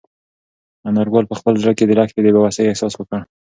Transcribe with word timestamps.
انارګل 0.87 1.25
په 1.29 1.35
خپل 1.39 1.53
زړه 1.61 1.73
کې 1.77 1.85
د 1.85 1.91
لښتې 1.99 2.21
د 2.23 2.27
بې 2.33 2.41
وسۍ 2.43 2.65
احساس 2.67 2.93
وکړ. 2.97 3.19